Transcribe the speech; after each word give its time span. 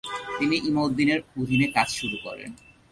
তিনি 0.37 0.55
ইমাদউদ্দিনের 0.69 1.19
অধীনে 1.39 1.67
কাজ 1.75 1.87
শুরু 1.99 2.17
করেন। 2.25 2.49